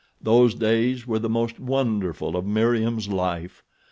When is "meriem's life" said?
2.43-3.63